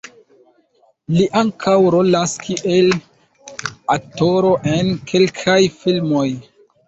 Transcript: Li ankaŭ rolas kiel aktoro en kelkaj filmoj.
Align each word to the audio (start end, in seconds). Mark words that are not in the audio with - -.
Li 1.17 1.25
ankaŭ 1.41 1.73
rolas 1.95 2.31
kiel 2.45 2.89
aktoro 3.97 4.55
en 4.75 4.89
kelkaj 5.11 5.59
filmoj. 5.83 6.27